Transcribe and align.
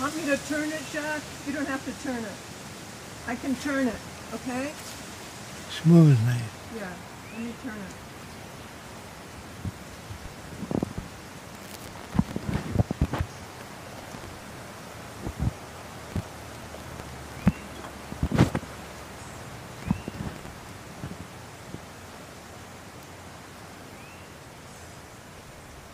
want 0.00 0.16
me 0.16 0.22
to 0.26 0.36
turn 0.48 0.68
it, 0.68 0.82
Jack? 0.92 1.20
You 1.46 1.52
don't 1.52 1.68
have 1.68 1.84
to 1.84 1.92
turn 2.02 2.22
it. 2.22 2.38
I 3.26 3.36
can 3.36 3.54
turn 3.56 3.88
it, 3.88 4.00
okay? 4.34 4.72
Smoothly. 5.70 6.40
Yeah, 6.76 6.88
let 7.32 7.42
me 7.42 7.52
turn 7.62 7.74
it. 7.74 7.94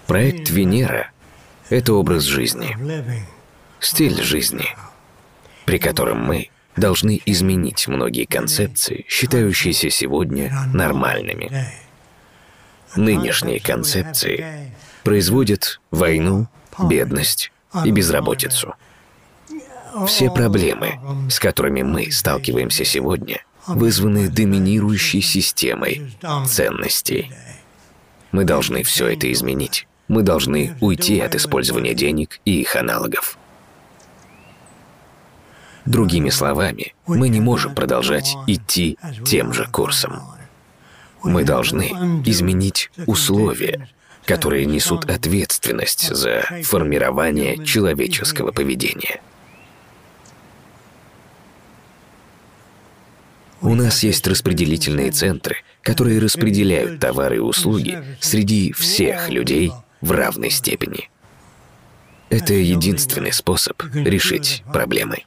Проект 0.07 0.51
Венера— 0.51 1.13
это 1.69 1.93
образ 1.93 2.25
жизни. 2.25 2.77
Стиль 3.81 4.23
жизни, 4.23 4.67
при 5.65 5.79
котором 5.79 6.25
мы 6.25 6.51
должны 6.77 7.21
изменить 7.27 7.89
многие 7.89 8.25
концепции, 8.25 9.05
считающиеся 9.09 9.91
сегодня 9.91 10.53
нормальными. 10.73 11.51
Нынешние 12.97 13.61
концепции 13.61 14.73
производят 15.05 15.81
войну, 15.91 16.49
бедность 16.79 17.53
и 17.85 17.91
безработицу. 17.91 18.75
Все 20.07 20.31
проблемы, 20.31 21.01
с 21.29 21.39
которыми 21.39 21.83
мы 21.83 22.11
сталкиваемся 22.13 22.85
сегодня, 22.85 23.45
вызваны 23.67 24.29
доминирующей 24.29 25.21
системой 25.21 26.13
ценностей. 26.47 27.33
Мы 28.33 28.45
должны 28.45 28.83
все 28.83 29.09
это 29.09 29.31
изменить. 29.33 29.87
Мы 30.09 30.23
должны 30.23 30.77
уйти 30.81 31.21
от 31.21 31.35
использования 31.35 31.95
денег 31.95 32.41
и 32.45 32.61
их 32.61 32.75
аналогов. 32.77 33.39
Другими 35.87 36.31
словами, 36.31 36.95
мы 37.07 37.29
не 37.29 37.41
можем 37.41 37.75
продолжать 37.75 38.37
идти 38.47 38.99
тем 39.25 39.53
же 39.53 39.67
курсом. 39.67 40.21
Мы 41.23 41.45
должны 41.45 41.89
изменить 42.25 42.91
условия, 43.07 43.89
которые 44.25 44.67
несут 44.67 45.11
ответственность 45.11 46.15
за 46.15 46.43
формирование 46.63 47.65
человеческого 47.65 48.53
поведения. 48.53 49.21
У 53.63 53.75
нас 53.75 54.03
есть 54.03 54.27
распределительные 54.27 55.11
центры, 55.11 55.57
которые 55.83 56.19
распределяют 56.19 56.99
товары 57.01 57.37
и 57.37 57.41
услуги 57.41 58.03
среди 58.21 58.73
всех 58.73 59.29
людей 59.29 59.73
в 60.01 60.13
равной 60.13 60.51
степени. 60.51 61.11
Это 62.31 62.55
единственный 62.55 63.33
способ 63.33 63.83
решить 63.93 64.63
проблемы. 64.73 65.25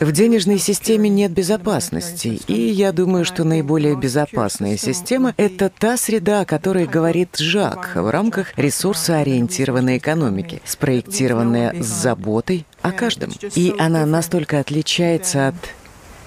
В 0.00 0.10
денежной 0.10 0.58
системе 0.58 1.08
нет 1.08 1.30
безопасности, 1.30 2.40
и 2.48 2.60
я 2.60 2.90
думаю, 2.90 3.24
что 3.24 3.44
наиболее 3.44 3.96
безопасная 3.96 4.76
система— 4.76 5.34
это 5.36 5.70
та 5.70 5.96
среда, 5.96 6.40
о 6.40 6.44
которой 6.44 6.86
говорит 6.86 7.36
Жак 7.38 7.92
в 7.94 8.10
рамках 8.10 8.58
ресурсоориентированной 8.58 9.98
экономики, 9.98 10.60
спроектированная 10.64 11.80
с 11.80 11.86
заботой 11.86 12.66
о 12.82 12.90
каждом. 12.90 13.30
И 13.54 13.72
она 13.78 14.04
настолько 14.04 14.58
отличается 14.58 15.48
от 15.48 15.54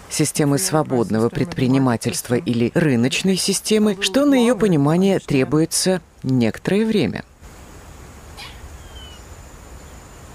системы 0.10 0.60
свободного 0.60 1.28
предпринимательства 1.28 2.36
или 2.36 2.72
рыночной 2.74 3.36
системы, 3.36 3.98
что 4.00 4.26
на 4.26 4.36
ее 4.36 4.56
понимание 4.56 5.20
требуется 5.20 6.02
некоторое 6.24 6.86
время. 6.86 7.26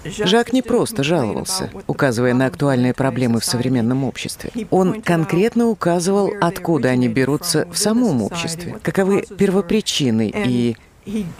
Жак 0.05 0.53
не 0.53 0.61
просто 0.61 1.03
жаловался, 1.03 1.69
указывая 1.87 2.33
на 2.33 2.47
актуальные 2.47 2.93
проблемы 2.93 3.39
в 3.39 3.45
современном 3.45 4.03
обществе. 4.03 4.51
Он 4.69 5.01
конкретно 5.01 5.67
указывал, 5.67 6.33
откуда 6.41 6.89
они 6.89 7.07
берутся 7.07 7.67
в 7.71 7.77
самом 7.77 8.21
обществе, 8.21 8.77
каковы 8.81 9.25
первопричины, 9.37 10.31
и 10.33 10.75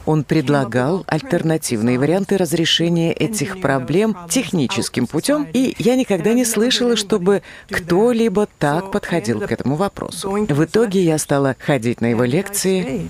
он 0.05 0.23
предлагал 0.23 1.03
альтернативные 1.07 1.97
варианты 1.97 2.37
разрешения 2.37 3.13
этих 3.13 3.61
проблем 3.61 4.15
техническим 4.29 5.07
путем, 5.07 5.47
и 5.53 5.75
я 5.79 5.95
никогда 5.95 6.33
не 6.33 6.45
слышала, 6.45 6.95
чтобы 6.95 7.43
кто-либо 7.69 8.47
так 8.59 8.91
подходил 8.91 9.39
к 9.39 9.51
этому 9.51 9.75
вопросу. 9.75 10.29
В 10.31 10.65
итоге 10.65 11.03
я 11.03 11.17
стала 11.17 11.55
ходить 11.59 12.01
на 12.01 12.07
его 12.07 12.23
лекции 12.23 13.09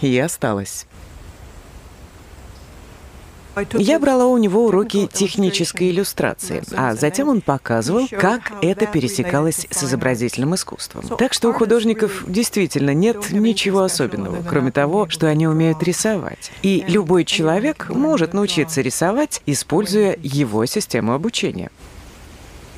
и 0.00 0.18
осталась. 0.18 0.86
Я 3.74 3.98
брала 3.98 4.26
у 4.26 4.38
него 4.38 4.66
уроки 4.66 5.08
технической 5.12 5.90
иллюстрации, 5.90 6.62
а 6.76 6.94
затем 6.94 7.28
он 7.28 7.40
показывал, 7.40 8.08
как 8.08 8.52
это 8.62 8.86
пересекалось 8.86 9.66
с 9.70 9.84
изобразительным 9.84 10.54
искусством. 10.54 11.04
Так 11.16 11.32
что 11.32 11.50
у 11.50 11.52
художников 11.52 12.24
действительно 12.26 12.94
нет 12.94 13.30
ничего 13.30 13.82
особенного, 13.82 14.42
кроме 14.48 14.72
того, 14.72 15.08
что 15.08 15.26
они 15.26 15.46
умеют 15.46 15.82
рисовать. 15.82 16.50
И 16.62 16.84
любой 16.88 17.24
человек 17.24 17.88
может 17.90 18.34
научиться 18.34 18.80
рисовать, 18.80 19.42
используя 19.46 20.16
его 20.22 20.66
систему 20.66 21.14
обучения. 21.14 21.70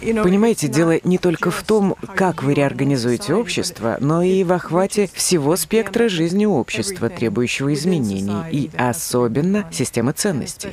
Понимаете, 0.00 0.68
дело 0.68 0.98
не 1.04 1.18
только 1.18 1.50
в 1.50 1.62
том, 1.62 1.94
как 2.14 2.42
вы 2.42 2.54
реорганизуете 2.54 3.34
общество, 3.34 3.98
но 4.00 4.22
и 4.22 4.44
в 4.44 4.52
охвате 4.52 5.10
всего 5.12 5.56
спектра 5.56 6.08
жизни 6.08 6.46
общества, 6.46 7.08
требующего 7.08 7.74
изменений, 7.74 8.50
и 8.50 8.70
особенно 8.76 9.66
системы 9.70 10.12
ценностей. 10.12 10.70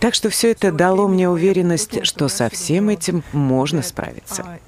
Так 0.00 0.14
что 0.14 0.30
все 0.30 0.50
это 0.50 0.72
дало 0.72 1.06
мне 1.06 1.28
уверенность, 1.28 2.04
что 2.04 2.28
со 2.28 2.48
всем 2.50 2.88
этим 2.88 3.22
можно 3.32 3.82
справиться. 3.82 4.58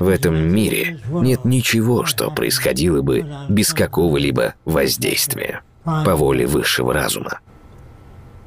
В 0.00 0.08
этом 0.08 0.34
мире 0.34 0.98
нет 1.10 1.44
ничего, 1.44 2.04
что 2.04 2.30
происходило 2.30 3.02
бы 3.02 3.26
без 3.50 3.74
какого-либо 3.74 4.54
воздействия 4.64 5.60
по 5.84 6.16
воле 6.16 6.46
высшего 6.46 6.94
разума. 6.94 7.40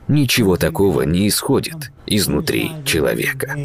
Ничего 0.08 0.58
такого 0.58 1.04
не 1.04 1.28
исходит 1.28 1.92
изнутри 2.08 2.72
человека. 2.86 3.56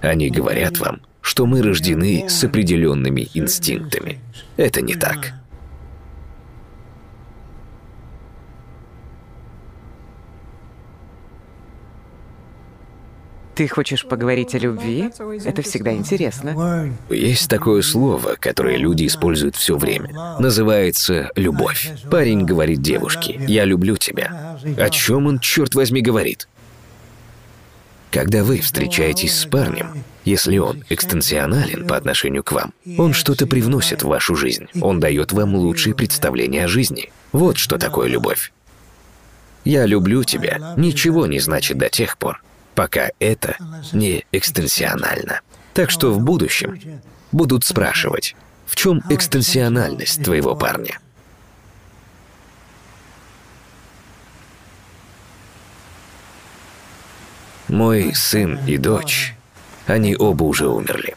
Они 0.00 0.30
говорят 0.30 0.78
вам, 0.78 1.00
что 1.20 1.44
мы 1.46 1.60
рождены 1.60 2.26
с 2.28 2.44
определенными 2.44 3.28
инстинктами. 3.34 4.20
Это 4.56 4.80
не 4.80 4.94
так. 4.94 5.32
Ты 13.54 13.68
хочешь 13.68 14.04
поговорить 14.04 14.54
о 14.54 14.58
любви? 14.58 15.10
Это 15.44 15.62
всегда 15.62 15.92
интересно. 15.92 16.92
Есть 17.08 17.48
такое 17.48 17.82
слово, 17.82 18.36
которое 18.38 18.76
люди 18.76 19.06
используют 19.06 19.56
все 19.56 19.76
время. 19.76 20.38
Называется 20.38 21.30
«любовь». 21.36 21.90
Парень 22.10 22.44
говорит 22.44 22.82
девушке 22.82 23.40
«я 23.46 23.64
люблю 23.64 23.96
тебя». 23.96 24.58
О 24.76 24.90
чем 24.90 25.26
он, 25.26 25.38
черт 25.38 25.74
возьми, 25.74 26.00
говорит? 26.00 26.48
Когда 28.10 28.44
вы 28.44 28.60
встречаетесь 28.60 29.36
с 29.36 29.46
парнем, 29.46 30.04
если 30.24 30.58
он 30.58 30.84
экстенсионален 30.88 31.86
по 31.86 31.96
отношению 31.96 32.44
к 32.44 32.52
вам, 32.52 32.72
он 32.96 33.12
что-то 33.12 33.46
привносит 33.46 34.02
в 34.02 34.08
вашу 34.08 34.36
жизнь, 34.36 34.66
он 34.80 35.00
дает 35.00 35.32
вам 35.32 35.54
лучшие 35.54 35.94
представления 35.94 36.64
о 36.64 36.68
жизни. 36.68 37.10
Вот 37.32 37.58
что 37.58 37.76
такое 37.76 38.08
любовь. 38.08 38.52
«Я 39.64 39.86
люблю 39.86 40.24
тебя» 40.24 40.74
ничего 40.76 41.26
не 41.26 41.40
значит 41.40 41.78
до 41.78 41.88
тех 41.88 42.18
пор, 42.18 42.40
пока 42.74 43.10
это 43.18 43.56
не 43.92 44.24
экстенсионально. 44.32 45.40
Так 45.72 45.90
что 45.90 46.12
в 46.12 46.20
будущем 46.20 46.80
будут 47.32 47.64
спрашивать, 47.64 48.36
в 48.66 48.76
чем 48.76 49.02
экстенсиональность 49.10 50.22
твоего 50.22 50.54
парня? 50.54 50.98
Мой 57.68 58.14
сын 58.14 58.60
и 58.66 58.76
дочь, 58.76 59.34
они 59.86 60.14
оба 60.16 60.44
уже 60.44 60.68
умерли. 60.68 61.16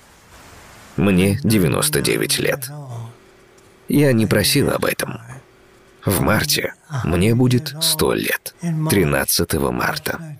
Мне 0.95 1.39
99 1.43 2.39
лет. 2.39 2.71
Я 3.87 4.11
не 4.13 4.25
просил 4.25 4.71
об 4.71 4.85
этом. 4.85 5.19
В 6.03 6.21
марте 6.21 6.73
мне 7.03 7.35
будет 7.35 7.75
100 7.79 8.13
лет. 8.13 8.55
13 8.61 9.53
марта. 9.71 10.37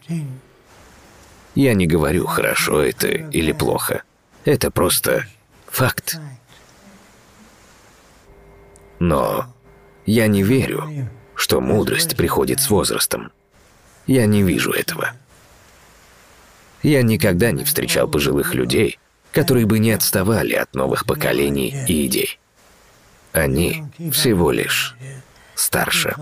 Я 1.58 1.74
не 1.74 1.88
говорю, 1.88 2.28
хорошо 2.28 2.84
это 2.84 3.08
или 3.08 3.52
плохо. 3.52 4.04
Это 4.46 4.70
просто 4.70 5.26
факт. 5.66 6.20
Но 9.00 9.52
я 10.06 10.28
не 10.28 10.44
верю, 10.44 11.10
что 11.34 11.60
мудрость 11.60 12.16
приходит 12.16 12.60
с 12.60 12.70
возрастом. 12.70 13.32
Я 14.06 14.28
не 14.28 14.44
вижу 14.44 14.72
этого. 14.72 15.14
Я 16.84 17.02
никогда 17.02 17.50
не 17.50 17.64
встречал 17.64 18.08
пожилых 18.08 18.54
людей, 18.54 19.00
которые 19.32 19.66
бы 19.66 19.80
не 19.80 19.94
отставали 19.94 20.54
от 20.54 20.76
новых 20.76 21.08
поколений 21.08 21.76
и 21.88 22.06
идей. 22.06 22.40
Они 23.34 23.84
всего 24.12 24.52
лишь 24.52 24.96
старше. 25.56 26.16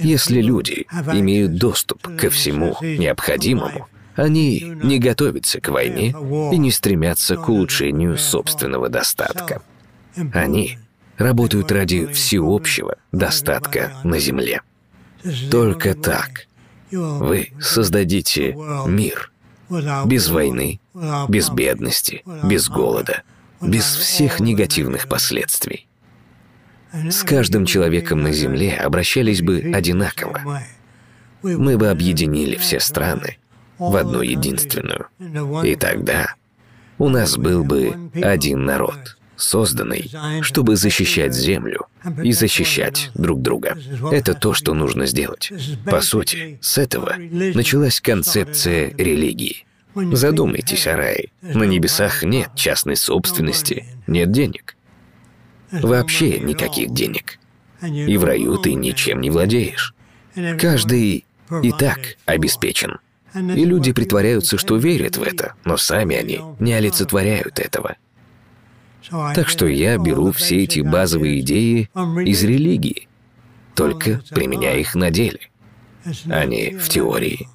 Если 0.00 0.40
люди 0.40 0.86
имеют 1.12 1.56
доступ 1.56 2.02
ко 2.16 2.30
всему 2.30 2.76
необходимому, 2.80 3.88
они 4.14 4.60
не 4.82 4.98
готовятся 4.98 5.60
к 5.60 5.68
войне 5.68 6.14
и 6.52 6.58
не 6.58 6.70
стремятся 6.70 7.36
к 7.36 7.48
улучшению 7.48 8.18
собственного 8.18 8.88
достатка. 8.88 9.62
Они 10.32 10.78
работают 11.16 11.70
ради 11.70 12.06
всеобщего 12.06 12.96
достатка 13.12 13.92
на 14.04 14.18
Земле. 14.18 14.62
Только 15.50 15.94
так 15.94 16.46
вы 16.90 17.52
создадите 17.60 18.56
мир 18.86 19.30
без 20.06 20.28
войны, 20.28 20.80
без 21.28 21.50
бедности, 21.50 22.24
без 22.42 22.68
голода, 22.68 23.22
без 23.60 23.84
всех 23.84 24.40
негативных 24.40 25.08
последствий 25.08 25.86
с 26.92 27.22
каждым 27.22 27.66
человеком 27.66 28.22
на 28.22 28.32
Земле 28.32 28.76
обращались 28.76 29.42
бы 29.42 29.72
одинаково. 29.74 30.62
Мы 31.42 31.78
бы 31.78 31.88
объединили 31.88 32.56
все 32.56 32.80
страны 32.80 33.38
в 33.78 33.96
одну 33.96 34.20
единственную. 34.20 35.06
И 35.64 35.74
тогда 35.76 36.34
у 36.98 37.08
нас 37.08 37.36
был 37.36 37.64
бы 37.64 38.10
один 38.22 38.64
народ, 38.64 39.16
созданный, 39.36 40.10
чтобы 40.42 40.76
защищать 40.76 41.34
Землю 41.34 41.86
и 42.22 42.32
защищать 42.32 43.10
друг 43.14 43.40
друга. 43.40 43.78
Это 44.10 44.34
то, 44.34 44.52
что 44.52 44.74
нужно 44.74 45.06
сделать. 45.06 45.50
По 45.86 46.00
сути, 46.00 46.58
с 46.60 46.76
этого 46.76 47.14
началась 47.18 48.00
концепция 48.00 48.92
религии. 48.96 49.64
Задумайтесь 49.94 50.86
о 50.86 50.96
рае. 50.96 51.28
На 51.40 51.64
небесах 51.64 52.22
нет 52.22 52.50
частной 52.54 52.96
собственности, 52.96 53.86
нет 54.06 54.30
денег. 54.30 54.76
Вообще 55.72 56.38
никаких 56.40 56.90
денег. 56.92 57.38
И 57.82 58.16
в 58.16 58.24
раю 58.24 58.58
ты 58.58 58.74
ничем 58.74 59.20
не 59.20 59.30
владеешь. 59.30 59.94
Каждый 60.58 61.24
и 61.62 61.72
так 61.72 61.98
обеспечен. 62.26 62.98
И 63.34 63.64
люди 63.64 63.92
притворяются, 63.92 64.58
что 64.58 64.76
верят 64.76 65.16
в 65.16 65.22
это, 65.22 65.54
но 65.64 65.76
сами 65.76 66.16
они 66.16 66.40
не 66.58 66.72
олицетворяют 66.72 67.60
этого. 67.60 67.96
Так 69.34 69.48
что 69.48 69.66
я 69.66 69.98
беру 69.98 70.32
все 70.32 70.64
эти 70.64 70.80
базовые 70.80 71.40
идеи 71.40 71.88
из 72.24 72.42
религии, 72.44 73.08
только 73.74 74.20
применяя 74.30 74.78
их 74.78 74.94
на 74.94 75.10
деле, 75.10 75.40
а 76.28 76.44
не 76.44 76.76
в 76.76 76.88
теории. 76.88 77.48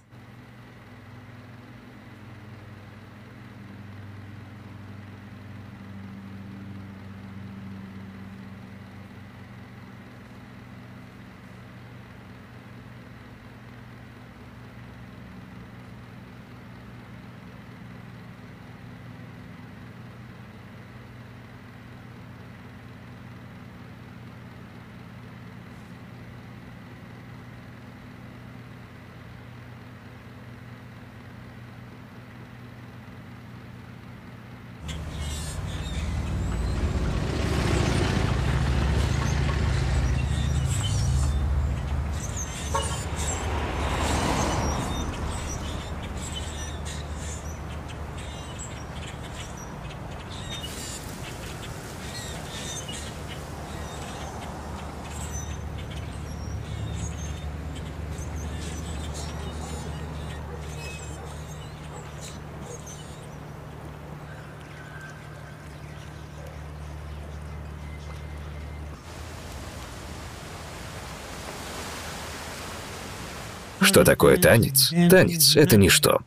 Что 73.85 74.03
такое 74.03 74.37
танец? 74.37 74.91
Танец— 75.09 75.55
это 75.57 75.77
ничто. 75.77 76.21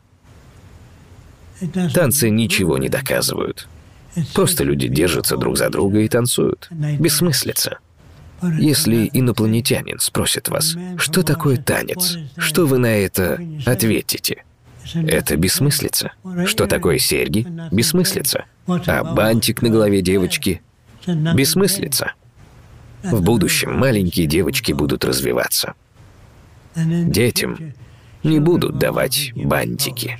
Танцы 1.93 2.29
ничего 2.29 2.77
не 2.77 2.89
доказывают. 2.89 3.67
Просто 4.33 4.63
люди 4.63 4.87
держатся 4.87 5.37
друг 5.37 5.57
за 5.57 5.69
друга 5.69 5.99
и 5.99 6.07
танцуют. 6.07 6.67
Бессмыслица. 6.71 7.79
Если 8.57 9.09
инопланетянин 9.11 9.99
спросит 9.99 10.47
вас, 10.47 10.75
что 10.97 11.23
такое 11.23 11.57
танец, 11.57 12.17
что 12.37 12.65
вы 12.65 12.77
на 12.77 12.87
это 12.97 13.39
ответите? 13.65 14.45
Это 14.95 15.35
бессмыслица. 15.35 16.13
Что 16.45 16.65
такое 16.65 16.97
серьги? 16.97 17.45
Бессмыслица. 17.71 18.45
А 18.65 19.03
бантик 19.03 19.61
на 19.61 19.69
голове 19.69 20.01
девочки? 20.01 20.61
Бессмыслица. 21.05 22.13
В 23.03 23.21
будущем 23.21 23.77
маленькие 23.77 24.25
девочки 24.25 24.71
будут 24.71 25.05
развиваться. 25.05 25.73
Детям 26.85 27.73
не 28.23 28.39
будут 28.39 28.77
давать 28.77 29.31
бантики. 29.35 30.17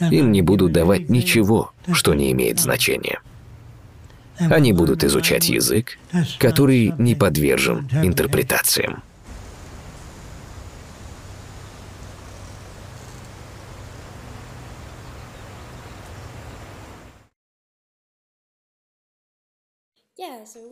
Им 0.00 0.32
не 0.32 0.42
будут 0.42 0.72
давать 0.72 1.08
ничего, 1.08 1.72
что 1.92 2.14
не 2.14 2.32
имеет 2.32 2.58
значения. 2.58 3.20
Они 4.38 4.72
будут 4.72 5.04
изучать 5.04 5.48
язык, 5.48 5.98
который 6.38 6.92
не 6.98 7.14
подвержен 7.14 7.88
интерпретациям. 8.02 9.02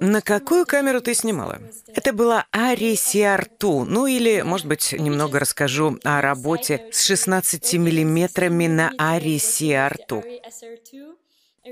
На 0.00 0.20
какую 0.20 0.66
камеру 0.66 1.00
ты 1.00 1.14
снимала? 1.14 1.58
Это 1.94 2.12
была 2.12 2.46
Ари 2.50 2.94
CR2. 2.94 3.84
Ну 3.84 4.06
или, 4.06 4.42
может 4.42 4.66
быть, 4.66 4.92
немного 4.92 5.38
расскажу 5.38 5.98
о 6.04 6.20
работе 6.20 6.86
с 6.92 7.02
16 7.02 7.74
миллиметрами 7.74 8.66
на 8.66 8.92
Ари 8.98 9.36
CR2. 9.36 10.22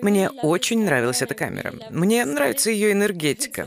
Мне 0.03 0.31
очень 0.31 0.85
нравилась 0.85 1.23
эта 1.23 1.35
камера. 1.35 1.73
Мне 1.91 2.25
нравится 2.25 2.71
ее 2.71 2.93
энергетика. 2.93 3.67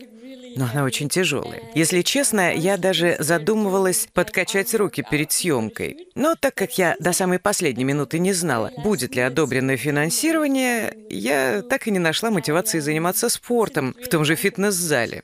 Но 0.55 0.67
она 0.71 0.83
очень 0.83 1.09
тяжелая. 1.09 1.61
Если 1.75 2.01
честно, 2.01 2.53
я 2.53 2.77
даже 2.77 3.15
задумывалась 3.19 4.07
подкачать 4.13 4.73
руки 4.73 5.03
перед 5.09 5.31
съемкой. 5.31 6.07
Но 6.15 6.35
так 6.35 6.55
как 6.55 6.77
я 6.77 6.95
до 6.99 7.13
самой 7.13 7.39
последней 7.39 7.83
минуты 7.83 8.19
не 8.19 8.33
знала, 8.33 8.71
будет 8.77 9.15
ли 9.15 9.21
одобрено 9.21 9.77
финансирование, 9.77 10.95
я 11.09 11.61
так 11.61 11.87
и 11.87 11.91
не 11.91 11.99
нашла 11.99 12.31
мотивации 12.31 12.79
заниматься 12.79 13.29
спортом 13.29 13.95
в 14.01 14.07
том 14.07 14.25
же 14.25 14.35
фитнес-зале. 14.35 15.23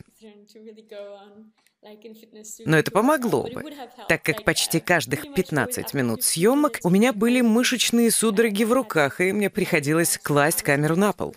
Но 2.65 2.77
это 2.77 2.91
помогло 2.91 3.43
бы, 3.43 3.63
так 4.07 4.24
как 4.24 4.43
почти 4.43 4.79
каждых 4.79 5.34
15 5.34 5.93
минут 5.93 6.24
съемок 6.24 6.79
у 6.84 6.89
меня 6.89 7.13
были 7.13 7.41
мышечные 7.41 8.12
судороги 8.12 8.63
в 8.63 8.74
руках, 8.74 9.22
и 9.22 9.31
мне 9.31 9.50
приходилось 9.50 10.19
класть 10.22 10.63
камеру 10.63 10.96
на 10.96 11.13
пол. 11.13 11.36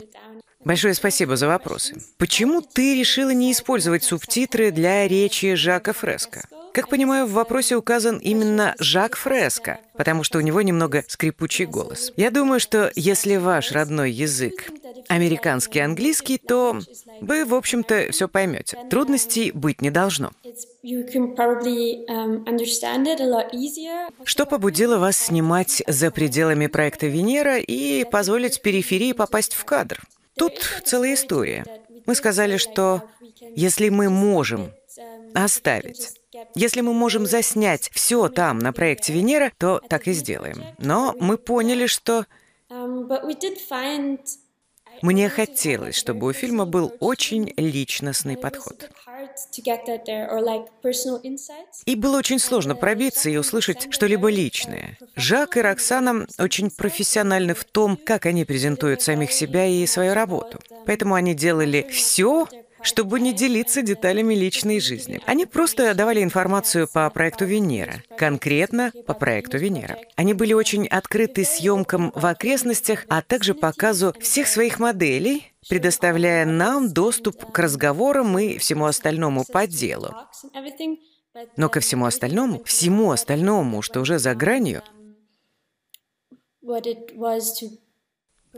Большое 0.64 0.92
спасибо 0.92 1.36
за 1.36 1.46
вопросы. 1.46 2.02
Почему 2.18 2.60
ты 2.60 2.98
решила 2.98 3.30
не 3.30 3.52
использовать 3.52 4.04
субтитры 4.04 4.70
для 4.70 5.08
речи 5.08 5.54
Жака 5.54 5.94
Фреско? 5.94 6.46
Как 6.72 6.88
понимаю, 6.88 7.26
в 7.26 7.32
вопросе 7.32 7.76
указан 7.76 8.18
именно 8.18 8.76
Жак 8.78 9.16
Фреско, 9.16 9.80
потому 9.96 10.22
что 10.22 10.38
у 10.38 10.40
него 10.40 10.62
немного 10.62 11.02
скрипучий 11.08 11.64
голос. 11.64 12.12
Я 12.16 12.30
думаю, 12.30 12.60
что 12.60 12.92
если 12.94 13.36
ваш 13.36 13.72
родной 13.72 14.12
язык 14.12 14.70
американский 15.08 15.80
английский, 15.80 16.38
то 16.38 16.78
вы, 17.20 17.44
в 17.44 17.54
общем-то, 17.54 18.12
все 18.12 18.28
поймете. 18.28 18.78
Трудностей 18.90 19.50
быть 19.52 19.80
не 19.80 19.90
должно. 19.90 20.30
Что 24.24 24.46
побудило 24.46 24.98
вас 24.98 25.16
снимать 25.16 25.82
за 25.86 26.10
пределами 26.10 26.66
проекта 26.68 27.06
Венера 27.06 27.58
и 27.58 28.04
позволить 28.04 28.62
периферии 28.62 29.12
попасть 29.12 29.54
в 29.54 29.64
кадр? 29.64 30.00
Тут 30.40 30.54
целая 30.86 31.12
история. 31.12 31.66
Мы 32.06 32.14
сказали, 32.14 32.56
что 32.56 33.02
если 33.54 33.90
мы 33.90 34.08
можем 34.08 34.72
оставить, 35.34 36.18
если 36.54 36.80
мы 36.80 36.94
можем 36.94 37.26
заснять 37.26 37.90
все 37.92 38.30
там 38.30 38.58
на 38.58 38.72
проекте 38.72 39.12
Венера, 39.12 39.52
то 39.58 39.82
так 39.86 40.08
и 40.08 40.12
сделаем. 40.14 40.64
Но 40.78 41.14
мы 41.20 41.36
поняли, 41.36 41.86
что 41.86 42.24
мне 45.02 45.28
хотелось, 45.28 45.96
чтобы 45.96 46.28
у 46.28 46.32
фильма 46.32 46.64
был 46.64 46.94
очень 47.00 47.52
личностный 47.58 48.38
подход. 48.38 48.90
И 51.86 51.94
было 51.94 52.18
очень 52.18 52.38
сложно 52.38 52.74
пробиться 52.74 53.30
и 53.30 53.36
услышать 53.36 53.88
что-либо 53.90 54.30
личное. 54.30 54.98
Жак 55.16 55.56
и 55.56 55.60
Роксана 55.60 56.26
очень 56.38 56.70
профессиональны 56.70 57.54
в 57.54 57.64
том, 57.64 57.96
как 57.96 58.26
они 58.26 58.44
презентуют 58.44 59.02
самих 59.02 59.32
себя 59.32 59.66
и 59.66 59.86
свою 59.86 60.14
работу. 60.14 60.58
Поэтому 60.86 61.14
они 61.14 61.34
делали 61.34 61.86
все, 61.90 62.46
чтобы 62.82 63.20
не 63.20 63.32
делиться 63.32 63.82
деталями 63.82 64.34
личной 64.34 64.80
жизни. 64.80 65.20
Они 65.26 65.46
просто 65.46 65.94
давали 65.94 66.22
информацию 66.22 66.88
по 66.92 67.08
проекту 67.10 67.44
Венера, 67.44 68.02
конкретно 68.16 68.92
по 69.06 69.14
проекту 69.14 69.58
Венера. 69.58 69.98
Они 70.16 70.34
были 70.34 70.52
очень 70.52 70.86
открыты 70.86 71.44
съемкам 71.44 72.12
в 72.14 72.24
окрестностях, 72.26 73.04
а 73.08 73.22
также 73.22 73.54
показу 73.54 74.14
всех 74.20 74.46
своих 74.48 74.78
моделей, 74.78 75.52
предоставляя 75.68 76.46
нам 76.46 76.92
доступ 76.92 77.50
к 77.50 77.58
разговорам 77.58 78.38
и 78.38 78.58
всему 78.58 78.86
остальному 78.86 79.44
по 79.44 79.66
делу. 79.66 80.14
Но 81.56 81.68
ко 81.68 81.80
всему 81.80 82.06
остальному, 82.06 82.62
всему 82.64 83.12
остальному, 83.12 83.82
что 83.82 84.00
уже 84.00 84.18
за 84.18 84.34
гранью, 84.34 84.82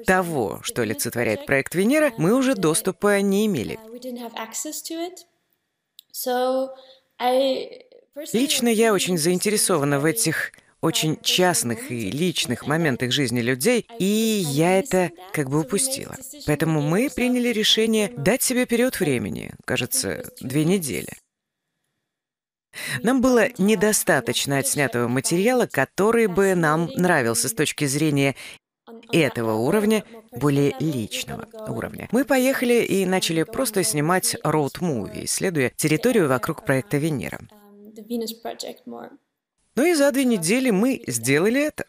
того, 0.06 0.61
что 0.62 0.82
олицетворяет 0.82 1.46
проект 1.46 1.75
Венера, 1.75 2.12
мы 2.18 2.34
уже 2.34 2.54
доступа 2.54 3.20
не 3.20 3.46
имели. 3.46 3.78
Лично 8.32 8.68
я 8.68 8.92
очень 8.92 9.18
заинтересована 9.18 9.99
в 9.99 10.04
этих 10.04 10.52
очень 10.82 11.16
частных 11.22 11.90
и 11.92 12.11
личных 12.11 12.66
моментах 12.66 13.12
жизни 13.12 13.40
людей, 13.40 13.87
и 13.99 14.04
я 14.04 14.78
это 14.78 15.12
как 15.32 15.49
бы 15.49 15.61
упустила. 15.61 16.16
Поэтому 16.46 16.82
мы 16.82 17.08
приняли 17.08 17.49
решение 17.49 18.12
дать 18.16 18.42
себе 18.42 18.66
период 18.66 18.99
времени, 18.99 19.52
кажется, 19.64 20.28
две 20.40 20.64
недели. 20.64 21.12
Нам 23.02 23.20
было 23.20 23.49
недостаточно 23.58 24.58
отснятого 24.58 25.06
материала, 25.06 25.66
который 25.66 26.26
бы 26.26 26.54
нам 26.54 26.90
нравился 26.96 27.49
с 27.49 27.52
точки 27.52 27.84
зрения 27.84 28.34
этого 29.11 29.54
уровня, 29.54 30.04
более 30.32 30.75
личного 30.78 31.49
уровня. 31.68 32.09
Мы 32.12 32.25
поехали 32.25 32.85
и 32.85 33.04
начали 33.06 33.42
просто 33.42 33.82
снимать 33.82 34.37
роуд-муви, 34.44 35.25
исследуя 35.25 35.71
территорию 35.76 36.28
вокруг 36.28 36.64
проекта 36.64 36.99
Венера. 36.99 37.40
Ну 39.75 39.87
и 39.87 39.94
за 39.94 40.12
две 40.12 40.25
недели 40.25 40.71
мы 40.71 41.02
сделали 41.06 41.66
это. 41.66 41.87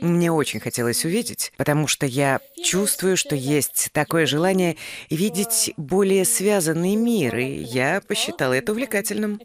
Мне 0.00 0.32
очень 0.32 0.60
хотелось 0.60 1.04
увидеть, 1.04 1.52
потому 1.56 1.86
что 1.86 2.06
я 2.06 2.40
чувствую, 2.62 3.16
что 3.16 3.36
есть 3.36 3.90
такое 3.92 4.26
желание 4.26 4.76
видеть 5.10 5.72
более 5.76 6.24
связанный 6.24 6.96
мир, 6.96 7.36
и 7.36 7.62
я 7.62 8.00
посчитала 8.06 8.54
это 8.54 8.72
увлекательным. 8.72 9.40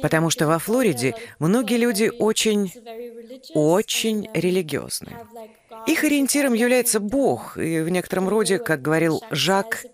Потому 0.00 0.30
что 0.30 0.46
во 0.46 0.58
Флориде 0.58 1.14
многие 1.38 1.76
люди 1.76 2.10
очень, 2.18 2.72
очень 3.54 4.28
религиозны. 4.32 5.12
Их 5.86 6.04
ориентиром 6.04 6.54
является 6.54 7.00
Бог, 7.00 7.56
и 7.56 7.80
в 7.80 7.88
некотором 7.88 8.28
роде, 8.28 8.58
как 8.58 8.82
говорил 8.82 9.22
Жак, 9.30 9.84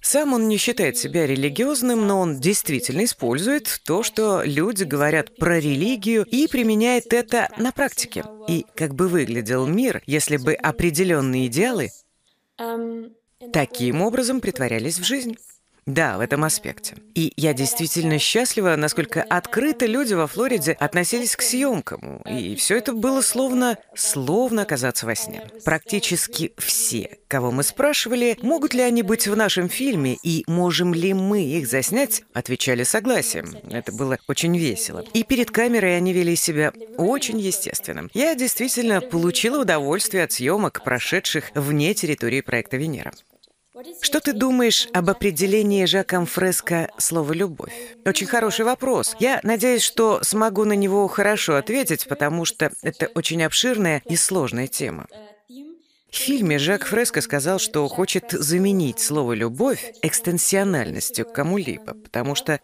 сам 0.00 0.32
он 0.32 0.48
не 0.48 0.56
считает 0.56 0.96
себя 0.96 1.26
религиозным, 1.26 2.06
но 2.06 2.20
он 2.20 2.40
действительно 2.40 3.04
использует 3.04 3.80
то, 3.84 4.02
что 4.02 4.42
люди 4.42 4.84
говорят 4.84 5.36
про 5.36 5.58
религию 5.58 6.24
и 6.24 6.46
применяет 6.46 7.12
это 7.12 7.48
на 7.58 7.72
практике. 7.72 8.24
И 8.48 8.64
как 8.74 8.94
бы 8.94 9.08
выглядел 9.08 9.66
мир, 9.66 10.02
если 10.06 10.36
бы 10.36 10.54
определенные 10.54 11.48
идеалы 11.48 11.90
таким 13.52 14.02
образом 14.02 14.40
притворялись 14.40 14.98
в 14.98 15.04
жизнь. 15.04 15.36
Да, 15.88 16.18
в 16.18 16.20
этом 16.20 16.44
аспекте. 16.44 16.96
И 17.14 17.32
я 17.38 17.54
действительно 17.54 18.18
счастлива, 18.18 18.76
насколько 18.76 19.22
открыто 19.22 19.86
люди 19.86 20.12
во 20.12 20.26
Флориде 20.26 20.72
относились 20.72 21.34
к 21.34 21.40
съемкам. 21.40 22.18
И 22.28 22.54
все 22.56 22.76
это 22.76 22.92
было 22.92 23.22
словно, 23.22 23.78
словно 23.94 24.62
оказаться 24.62 25.06
во 25.06 25.14
сне. 25.14 25.46
Практически 25.64 26.52
все, 26.58 27.16
кого 27.26 27.50
мы 27.52 27.62
спрашивали, 27.62 28.36
могут 28.42 28.74
ли 28.74 28.82
они 28.82 29.02
быть 29.02 29.26
в 29.26 29.34
нашем 29.34 29.70
фильме 29.70 30.18
и 30.22 30.44
можем 30.46 30.92
ли 30.92 31.14
мы 31.14 31.42
их 31.42 31.66
заснять, 31.66 32.22
отвечали 32.34 32.82
согласием. 32.82 33.56
Это 33.70 33.90
было 33.90 34.18
очень 34.28 34.58
весело. 34.58 35.02
И 35.14 35.22
перед 35.22 35.50
камерой 35.50 35.96
они 35.96 36.12
вели 36.12 36.36
себя 36.36 36.74
очень 36.98 37.40
естественным. 37.40 38.10
Я 38.12 38.34
действительно 38.34 39.00
получила 39.00 39.62
удовольствие 39.62 40.24
от 40.24 40.32
съемок, 40.32 40.84
прошедших 40.84 41.50
вне 41.54 41.94
территории 41.94 42.42
проекта 42.42 42.76
Венера. 42.76 43.12
Что 44.00 44.20
ты 44.20 44.32
думаешь 44.32 44.88
об 44.92 45.10
определении 45.10 45.84
Жаком 45.84 46.26
Фреско 46.26 46.90
слова 46.98 47.32
«любовь»? 47.32 47.96
Очень 48.04 48.26
хороший 48.26 48.64
вопрос. 48.64 49.14
Я 49.18 49.40
надеюсь, 49.42 49.82
что 49.82 50.20
смогу 50.22 50.64
на 50.64 50.72
него 50.72 51.06
хорошо 51.08 51.56
ответить, 51.56 52.06
потому 52.08 52.44
что 52.44 52.72
это 52.82 53.08
очень 53.14 53.42
обширная 53.42 54.02
и 54.06 54.16
сложная 54.16 54.66
тема. 54.66 55.06
В 56.10 56.16
фильме 56.16 56.58
Жак 56.58 56.86
Фреско 56.86 57.20
сказал, 57.20 57.58
что 57.58 57.86
хочет 57.88 58.30
заменить 58.30 58.98
слово 58.98 59.34
«любовь» 59.34 59.92
экстенсиональностью 60.02 61.26
к 61.26 61.32
кому-либо, 61.32 61.94
потому 61.94 62.34
что 62.34 62.60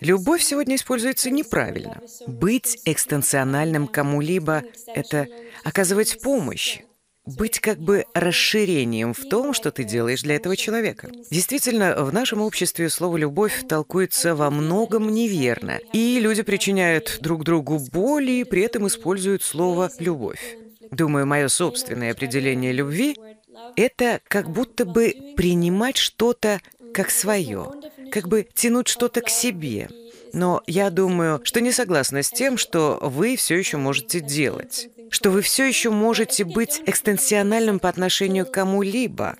Любовь 0.00 0.42
сегодня 0.42 0.74
используется 0.74 1.30
неправильно. 1.30 2.00
Быть 2.26 2.80
экстенсиональным 2.84 3.86
кому-либо— 3.86 4.64
это 4.86 5.28
оказывать 5.62 6.20
помощь, 6.22 6.80
быть 7.26 7.60
как 7.60 7.78
бы 7.78 8.04
расширением 8.14 9.12
в 9.12 9.28
том, 9.28 9.52
что 9.52 9.70
ты 9.70 9.84
делаешь 9.84 10.22
для 10.22 10.36
этого 10.36 10.56
человека. 10.56 11.10
Действительно, 11.30 12.04
в 12.04 12.12
нашем 12.12 12.40
обществе 12.40 12.88
слово 12.88 13.16
«любовь» 13.16 13.64
толкуется 13.68 14.34
во 14.34 14.50
многом 14.50 15.12
неверно, 15.12 15.80
и 15.92 16.18
люди 16.20 16.42
причиняют 16.42 17.18
друг 17.20 17.44
другу 17.44 17.78
боль 17.92 18.30
и 18.30 18.44
при 18.44 18.62
этом 18.62 18.86
используют 18.86 19.42
слово 19.42 19.90
«любовь». 19.98 20.56
Думаю, 20.92 21.26
мое 21.26 21.48
собственное 21.48 22.12
определение 22.12 22.72
любви— 22.72 23.16
это 23.76 24.20
как 24.28 24.48
будто 24.48 24.84
бы 24.84 25.14
принимать 25.36 25.96
что-то 25.96 26.60
как 26.94 27.10
свое, 27.10 27.72
как 28.12 28.28
бы 28.28 28.46
тянуть 28.54 28.88
что-то 28.88 29.20
к 29.20 29.28
себе. 29.28 29.88
Но 30.32 30.62
я 30.66 30.90
думаю, 30.90 31.40
что 31.44 31.60
не 31.60 31.72
согласна 31.72 32.22
с 32.22 32.30
тем, 32.30 32.56
что 32.56 32.98
вы 33.00 33.36
все 33.36 33.56
еще 33.56 33.78
можете 33.78 34.20
делать 34.20 34.88
что 35.10 35.30
вы 35.30 35.42
все 35.42 35.64
еще 35.66 35.90
можете 35.90 36.44
быть 36.44 36.82
экстенсиональным 36.86 37.78
по 37.78 37.88
отношению 37.88 38.46
к 38.46 38.50
кому-либо, 38.50 39.36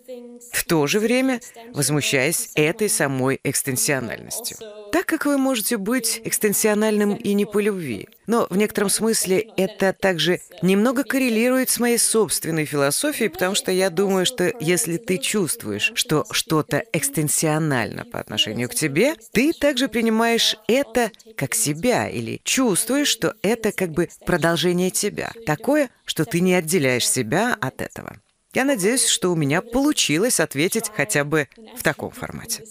в 0.52 0.64
то 0.64 0.86
же 0.86 1.00
время 1.00 1.40
возмущаясь 1.72 2.50
этой 2.54 2.88
самой 2.88 3.40
экстенсиональностью. 3.44 4.56
Так 4.92 5.06
как 5.06 5.26
вы 5.26 5.36
можете 5.36 5.76
быть 5.76 6.20
экстенсиональным 6.24 7.14
и 7.14 7.34
не 7.34 7.44
по 7.44 7.58
любви. 7.58 8.08
Но 8.26 8.46
в 8.48 8.56
некотором 8.56 8.88
смысле 8.88 9.40
это 9.56 9.92
также 9.92 10.40
немного 10.62 11.04
коррелирует 11.04 11.70
с 11.70 11.78
моей 11.78 11.98
собственной 11.98 12.64
философией, 12.64 13.28
потому 13.28 13.54
что 13.54 13.70
я 13.70 13.90
думаю, 13.90 14.26
что 14.26 14.52
если 14.58 14.96
ты 14.96 15.18
чувствуешь, 15.18 15.92
что 15.94 16.24
что-то 16.30 16.82
экстенсионально 16.92 18.04
по 18.04 18.18
отношению 18.18 18.68
к 18.68 18.74
тебе, 18.74 19.14
ты 19.32 19.52
также 19.52 19.88
принимаешь 19.88 20.56
это 20.66 21.10
как 21.36 21.54
себя 21.54 22.08
или 22.08 22.40
чувствуешь, 22.42 23.08
что 23.08 23.34
это 23.42 23.72
как 23.72 23.90
бы 23.90 24.08
продолжение 24.24 24.90
тебя. 24.90 25.32
Такое, 25.46 25.90
что 26.04 26.24
ты 26.24 26.40
не 26.40 26.54
отделяешь 26.54 27.08
себя 27.08 27.56
от 27.60 27.82
этого. 27.82 28.16
Я 28.56 28.64
надеюсь, 28.64 29.06
что 29.06 29.32
у 29.32 29.36
меня 29.36 29.60
получилось 29.60 30.40
ответить 30.40 30.88
хотя 30.88 31.24
бы 31.24 31.46
в 31.76 31.82
таком 31.82 32.10
формате. 32.10 32.64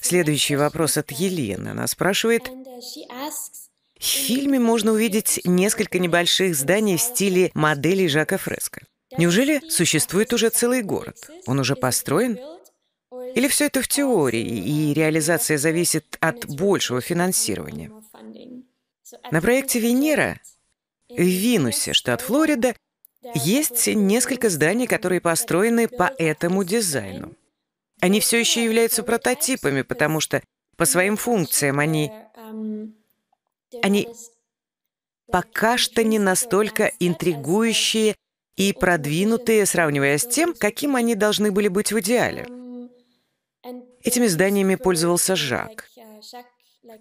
Следующий 0.00 0.56
вопрос 0.56 0.96
от 0.96 1.10
Елены. 1.10 1.68
Она 1.68 1.86
спрашивает, 1.86 2.48
в 2.48 4.02
фильме 4.02 4.58
можно 4.58 4.92
увидеть 4.92 5.42
несколько 5.44 5.98
небольших 5.98 6.56
зданий 6.56 6.96
в 6.96 7.02
стиле 7.02 7.50
моделей 7.52 8.08
Жака 8.08 8.38
Фреско. 8.38 8.86
Неужели 9.18 9.60
существует 9.68 10.32
уже 10.32 10.48
целый 10.48 10.80
город? 10.80 11.30
Он 11.44 11.58
уже 11.58 11.76
построен? 11.76 12.38
Или 13.34 13.46
все 13.46 13.66
это 13.66 13.82
в 13.82 13.88
теории, 13.88 14.40
и 14.40 14.94
реализация 14.94 15.58
зависит 15.58 16.16
от 16.18 16.46
большего 16.46 17.02
финансирования? 17.02 17.92
На 19.30 19.42
проекте 19.42 19.80
«Венера» 19.80 20.40
в 21.10 21.20
Винусе, 21.20 21.92
штат 21.92 22.22
Флорида, 22.22 22.74
есть 23.34 23.86
несколько 23.86 24.48
зданий, 24.48 24.86
которые 24.86 25.20
построены 25.20 25.88
по 25.88 26.12
этому 26.18 26.64
дизайну. 26.64 27.34
Они 28.00 28.20
все 28.20 28.38
еще 28.40 28.64
являются 28.64 29.02
прототипами, 29.02 29.82
потому 29.82 30.20
что 30.20 30.42
по 30.76 30.86
своим 30.86 31.16
функциям 31.16 31.78
они... 31.78 32.10
Они 33.82 34.08
пока 35.30 35.78
что 35.78 36.02
не 36.02 36.18
настолько 36.18 36.92
интригующие 36.98 38.16
и 38.56 38.72
продвинутые, 38.72 39.64
сравнивая 39.64 40.18
с 40.18 40.26
тем, 40.26 40.54
каким 40.54 40.96
они 40.96 41.14
должны 41.14 41.52
были 41.52 41.68
быть 41.68 41.92
в 41.92 42.00
идеале. 42.00 42.46
Этими 44.02 44.26
зданиями 44.26 44.74
пользовался 44.74 45.36
Жак. 45.36 45.88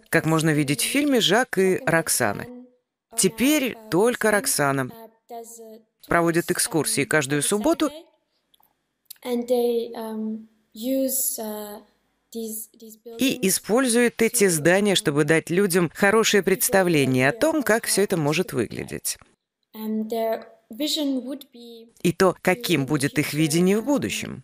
Как 0.10 0.26
можно 0.26 0.52
видеть 0.52 0.82
в 0.82 0.86
фильме 0.86 1.22
«Жак 1.22 1.58
и 1.58 1.82
Роксана». 1.86 2.46
Теперь 3.18 3.76
только 3.90 4.30
Роксана. 4.30 4.92
Проводят 6.10 6.52
экскурсии 6.52 7.06
каждую 7.06 7.42
субботу, 7.42 7.90
Uh, 11.42 11.82
и 13.18 13.48
использует 13.48 14.22
эти 14.22 14.48
здания, 14.48 14.94
чтобы 14.94 15.24
дать 15.24 15.50
людям 15.50 15.90
хорошее 15.94 16.44
представление 16.44 17.30
о 17.30 17.34
том, 17.34 17.64
как 17.64 17.86
все 17.86 18.04
это 18.04 18.18
может 18.18 18.54
выглядеть. 18.54 19.18
И 22.04 22.14
то, 22.14 22.36
каким 22.42 22.86
будет 22.86 23.18
их 23.18 23.34
видение 23.34 23.80
в 23.80 23.86
будущем. 23.86 24.44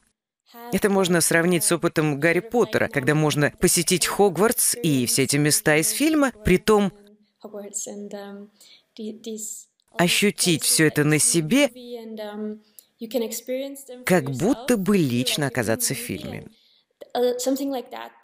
Это 0.71 0.89
можно 0.89 1.21
сравнить 1.21 1.63
с 1.63 1.71
опытом 1.71 2.19
Гарри 2.19 2.39
Поттера, 2.39 2.87
когда 2.87 3.13
можно 3.13 3.53
посетить 3.59 4.07
Хогвартс 4.07 4.75
и 4.81 5.05
все 5.05 5.23
эти 5.23 5.37
места 5.37 5.77
из 5.77 5.89
фильма, 5.91 6.31
при 6.43 6.57
том 6.57 6.91
um, 7.43 8.49
ощутить 9.97 10.63
все 10.63 10.87
это 10.87 11.03
на 11.03 11.19
себе 11.19 11.69
как 14.05 14.31
будто 14.31 14.77
бы 14.77 14.97
лично 14.97 15.47
оказаться 15.47 15.93
в 15.93 15.97
фильме. 15.97 16.47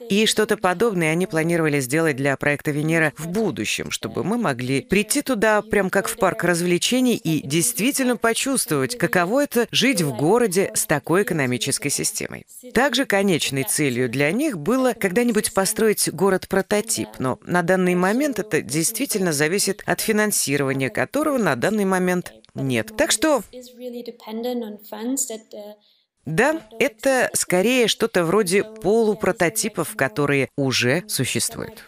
И 0.10 0.26
что-то 0.26 0.58
подобное 0.58 1.12
они 1.12 1.28
планировали 1.28 1.80
сделать 1.80 2.16
для 2.16 2.36
проекта 2.38 2.72
Венера 2.72 3.14
в 3.18 3.28
будущем, 3.28 3.92
чтобы 3.92 4.24
мы 4.24 4.38
могли 4.38 4.82
прийти 4.82 5.22
туда 5.22 5.62
прям 5.62 5.90
как 5.90 6.08
в 6.08 6.18
парк 6.18 6.44
развлечений 6.44 7.16
и 7.16 7.46
действительно 7.46 8.18
почувствовать, 8.18 8.98
каково 8.98 9.44
это 9.44 9.68
жить 9.72 10.02
в 10.02 10.16
городе 10.16 10.72
с 10.74 10.86
такой 10.86 11.24
экономической 11.24 11.90
системой. 11.90 12.46
Также 12.74 13.06
конечной 13.06 13.64
целью 13.64 14.10
для 14.10 14.32
них 14.32 14.58
было 14.58 14.94
когда-нибудь 14.94 15.54
построить 15.54 16.12
город-прототип, 16.12 17.10
но 17.20 17.40
на 17.44 17.62
данный 17.62 17.96
момент 17.96 18.40
это 18.40 18.62
действительно 18.62 19.34
зависит 19.34 19.84
от 19.86 20.02
финансирования, 20.02 20.90
которого 20.90 21.38
на 21.38 21.56
данный 21.56 21.86
момент 21.86 22.34
нет. 22.54 22.92
Так 22.98 23.12
что 23.12 23.42
да, 26.26 26.62
это 26.80 27.30
скорее 27.34 27.88
что-то 27.88 28.24
вроде 28.24 28.64
полупрототипов, 28.64 29.96
которые 29.96 30.50
уже 30.56 31.04
существуют. 31.08 31.86